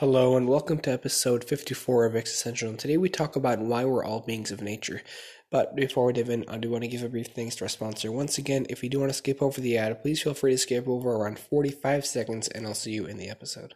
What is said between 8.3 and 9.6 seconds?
again, if you do want to skip over